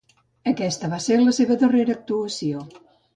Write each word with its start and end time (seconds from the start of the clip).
Aquesta 0.51 0.87
va 0.93 0.99
ser 1.07 1.17
la 1.19 1.33
seva 1.39 1.57
darrera 1.65 1.93
actuació. 1.97 2.65